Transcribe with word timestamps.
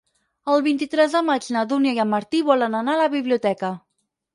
El 0.53 0.63
vint-i-tres 0.67 1.13
de 1.19 1.21
maig 1.29 1.47
na 1.57 1.65
Dúnia 1.75 1.95
i 1.99 2.03
en 2.07 2.13
Martí 2.17 2.43
volen 2.51 2.83
anar 2.85 3.01
a 3.01 3.05
la 3.07 3.15
biblioteca. 3.21 3.77